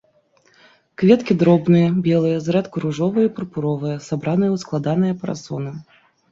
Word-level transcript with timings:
Кветкі 1.01 1.33
дробныя, 1.43 1.89
белыя, 2.07 2.41
зрэдку 2.47 2.77
ружовыя 2.87 3.25
і 3.31 3.33
пурпуровыя, 3.37 4.01
сабраныя 4.09 4.51
у 4.59 4.59
складаныя 4.65 5.13
парасоны. 5.23 5.71